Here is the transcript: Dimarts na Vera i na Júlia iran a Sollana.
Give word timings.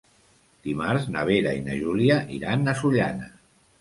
Dimarts 0.67 1.05
na 1.15 1.25
Vera 1.31 1.51
i 1.57 1.61
na 1.67 1.77
Júlia 1.81 2.17
iran 2.39 2.67
a 2.75 2.79
Sollana. 2.81 3.29